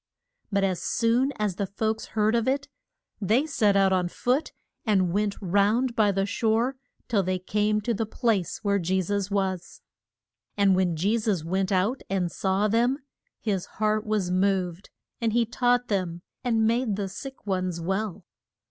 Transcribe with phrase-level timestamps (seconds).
[0.51, 2.67] But as soon as the folks heard of it
[3.21, 4.51] they set out on foot
[4.83, 6.75] and went round by the shore
[7.07, 9.83] till they came to the place where Je sus was.
[10.57, 12.97] And when Je sus went out and saw them,
[13.41, 14.89] his heart was moved,
[15.21, 18.25] and he taught them, and made the sick ones well.